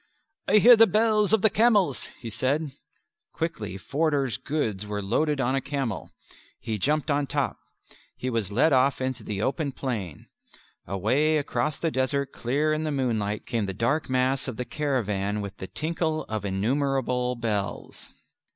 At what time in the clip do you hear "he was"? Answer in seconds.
8.17-8.51